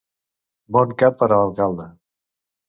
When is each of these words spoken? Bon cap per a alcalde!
Bon 0.77 0.95
cap 1.01 1.19
per 1.19 1.29
a 1.29 1.39
alcalde! 1.49 1.87